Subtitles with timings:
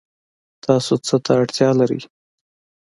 [0.63, 1.99] تاسو څه ته اړتیا لرئ؟